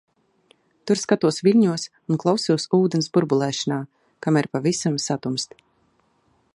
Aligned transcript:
Tur 0.91 0.99
skatos 1.01 1.37
viļņos 1.47 1.85
un 2.13 2.19
klausos 2.23 2.65
ūdens 2.79 3.11
burbulēšanā, 3.19 3.79
kamēr 4.27 4.53
pavisam 4.57 5.01
satumst. 5.09 5.59